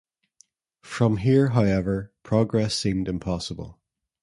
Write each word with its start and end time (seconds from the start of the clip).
From 0.81 1.17
here, 1.17 1.49
however, 1.49 2.11
progress 2.23 2.73
seemed 2.73 3.07
impossible. 3.07 3.79